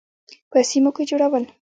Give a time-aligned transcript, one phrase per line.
[0.51, 1.43] په سیمو کې جوړول.